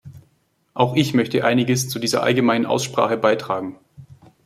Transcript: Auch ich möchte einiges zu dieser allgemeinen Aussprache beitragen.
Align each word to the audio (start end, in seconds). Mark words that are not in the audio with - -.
Auch 0.73 0.95
ich 0.95 1.13
möchte 1.13 1.43
einiges 1.45 1.87
zu 1.87 1.99
dieser 1.99 2.23
allgemeinen 2.23 2.65
Aussprache 2.65 3.17
beitragen. 3.17 3.77